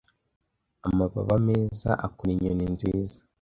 Amababa 0.87 1.35
meza 1.47 1.91
akora 2.07 2.29
inyoni 2.35 2.65
nziza. 2.73 3.17